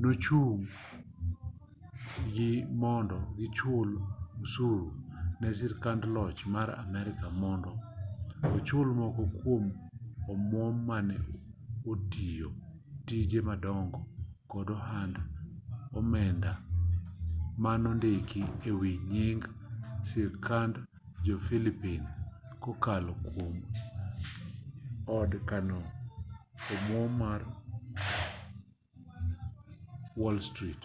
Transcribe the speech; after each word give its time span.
nochun 0.00 0.58
gi 2.34 2.50
mondo 2.80 3.18
gichul 3.38 3.90
osuru 4.42 4.88
ne 5.40 5.48
sirkand 5.58 6.02
loch 6.16 6.40
mar 6.54 6.68
amerka 6.84 7.26
mondo 7.42 7.72
ochul 8.56 8.88
moko 9.00 9.22
kwom 9.36 9.64
omwom 10.32 10.74
mane 10.88 11.16
otiyo 11.90 12.48
tije 13.06 13.38
madongo 13.48 14.00
kod 14.50 14.68
ohand 14.76 15.16
omenda 15.98 16.52
manondiki 17.62 18.42
e 18.68 18.70
wi 18.80 18.92
nying 19.10 19.42
sirkand 20.08 20.74
jo-pillipine 21.24 22.10
kokalo 22.62 23.12
kwom 23.26 23.56
od 25.18 25.30
kano 25.48 25.78
omwom 26.74 27.10
mar 27.22 27.42
wall 30.20 30.38
street 30.50 30.82